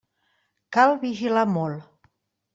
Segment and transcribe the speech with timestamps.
[0.77, 2.11] Cal vigilar molt.